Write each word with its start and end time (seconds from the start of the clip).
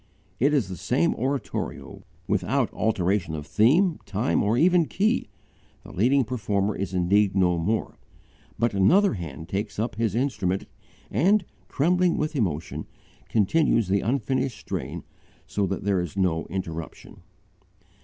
It 0.39 0.51
is 0.51 0.67
the 0.67 0.77
same 0.77 1.13
oratorio, 1.13 2.01
without 2.27 2.73
alteration 2.73 3.35
of 3.35 3.45
theme, 3.45 3.99
time, 4.07 4.41
or 4.41 4.57
even 4.57 4.87
key: 4.87 5.29
the 5.83 5.91
leading 5.91 6.23
performer 6.23 6.75
is 6.75 6.91
indeed 6.95 7.35
no 7.35 7.59
more, 7.59 7.99
but 8.57 8.73
another 8.73 9.13
hand 9.13 9.47
takes 9.47 9.77
up 9.77 9.93
his 9.97 10.15
instrument 10.15 10.65
and, 11.11 11.45
trembling 11.69 12.17
with 12.17 12.35
emotion, 12.35 12.87
continues 13.29 13.89
the 13.89 14.01
unfinished 14.01 14.59
strain 14.59 15.03
so 15.45 15.67
that 15.67 15.83
there 15.83 16.01
is 16.01 16.17
no 16.17 16.47
interruption. 16.47 17.21